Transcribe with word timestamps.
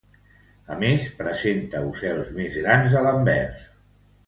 A 0.75 0.77
més, 0.83 1.05
presenta 1.19 1.83
ocels 1.91 2.33
més 2.41 2.59
grans 2.65 2.99
a 3.03 3.07
l'anvers. 3.11 3.65